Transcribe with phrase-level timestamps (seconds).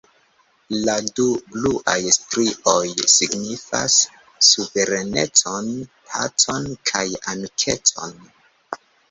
[0.85, 1.25] La du
[1.55, 2.85] bluaj strioj
[3.17, 3.99] signifas
[4.49, 5.71] suverenecon,
[6.15, 7.05] pacon kaj
[7.37, 8.19] amikecon.